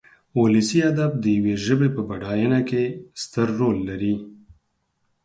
[0.41, 2.83] ولسي ادب د يوې ژبې په بډاينه کې
[3.21, 4.13] ستر رول لري.